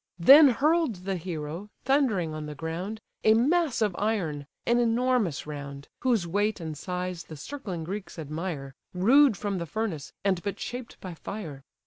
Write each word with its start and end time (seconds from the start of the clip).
Then 0.17 0.47
hurl'd 0.47 0.95
the 1.05 1.15
hero, 1.15 1.69
thundering 1.85 2.33
on 2.33 2.47
the 2.47 2.55
ground, 2.55 3.01
A 3.23 3.35
mass 3.35 3.83
of 3.83 3.95
iron 3.99 4.47
(an 4.65 4.79
enormous 4.79 5.45
round), 5.45 5.89
Whose 5.99 6.25
weight 6.25 6.59
and 6.59 6.75
size 6.75 7.25
the 7.25 7.37
circling 7.37 7.83
Greeks 7.83 8.17
admire, 8.17 8.73
Rude 8.95 9.37
from 9.37 9.59
the 9.59 9.67
furnace, 9.67 10.11
and 10.25 10.41
but 10.41 10.59
shaped 10.59 10.99
by 11.01 11.13
fire. 11.13 11.63